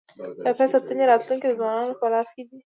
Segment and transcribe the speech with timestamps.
[0.17, 2.57] د چاپېریال ساتنې راتلونکی د ځوانانو په لاس کي دی.